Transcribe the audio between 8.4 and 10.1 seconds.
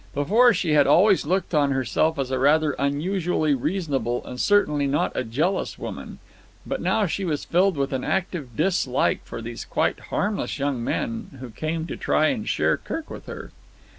dislike for these quite